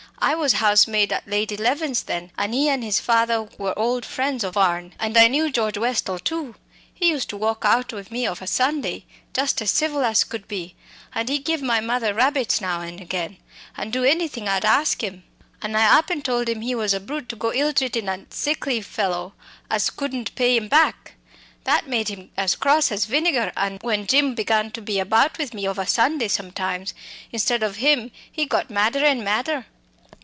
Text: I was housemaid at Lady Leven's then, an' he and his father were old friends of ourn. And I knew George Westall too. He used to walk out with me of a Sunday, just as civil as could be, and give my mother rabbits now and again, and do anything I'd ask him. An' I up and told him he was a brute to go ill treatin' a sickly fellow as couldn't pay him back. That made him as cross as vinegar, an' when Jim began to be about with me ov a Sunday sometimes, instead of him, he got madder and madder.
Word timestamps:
I 0.23 0.35
was 0.35 0.53
housemaid 0.53 1.11
at 1.11 1.27
Lady 1.27 1.57
Leven's 1.57 2.03
then, 2.03 2.31
an' 2.37 2.53
he 2.53 2.69
and 2.69 2.83
his 2.83 2.99
father 2.99 3.41
were 3.57 3.73
old 3.77 4.05
friends 4.05 4.43
of 4.43 4.55
ourn. 4.55 4.93
And 4.99 5.17
I 5.17 5.27
knew 5.27 5.51
George 5.51 5.79
Westall 5.79 6.19
too. 6.19 6.53
He 6.93 7.09
used 7.09 7.27
to 7.29 7.37
walk 7.37 7.63
out 7.65 7.91
with 7.91 8.11
me 8.11 8.27
of 8.27 8.39
a 8.39 8.45
Sunday, 8.45 9.05
just 9.33 9.63
as 9.63 9.71
civil 9.71 10.05
as 10.05 10.23
could 10.23 10.47
be, 10.47 10.75
and 11.15 11.43
give 11.43 11.63
my 11.63 11.79
mother 11.79 12.13
rabbits 12.13 12.61
now 12.61 12.81
and 12.81 13.01
again, 13.01 13.37
and 13.75 13.91
do 13.91 14.03
anything 14.03 14.47
I'd 14.47 14.63
ask 14.63 15.03
him. 15.03 15.23
An' 15.59 15.75
I 15.75 15.97
up 15.97 16.11
and 16.11 16.23
told 16.23 16.47
him 16.47 16.61
he 16.61 16.75
was 16.75 16.93
a 16.93 16.99
brute 16.99 17.27
to 17.29 17.35
go 17.35 17.51
ill 17.51 17.73
treatin' 17.73 18.07
a 18.07 18.27
sickly 18.29 18.79
fellow 18.79 19.33
as 19.71 19.89
couldn't 19.89 20.35
pay 20.35 20.55
him 20.55 20.67
back. 20.67 21.15
That 21.63 21.87
made 21.89 22.09
him 22.09 22.29
as 22.37 22.55
cross 22.55 22.91
as 22.91 23.05
vinegar, 23.05 23.51
an' 23.57 23.79
when 23.81 24.05
Jim 24.05 24.35
began 24.35 24.69
to 24.69 24.83
be 24.83 24.99
about 24.99 25.39
with 25.39 25.55
me 25.55 25.65
ov 25.67 25.79
a 25.79 25.87
Sunday 25.87 26.27
sometimes, 26.27 26.93
instead 27.31 27.63
of 27.63 27.77
him, 27.77 28.11
he 28.31 28.45
got 28.45 28.69
madder 28.69 29.03
and 29.03 29.23
madder. 29.23 29.65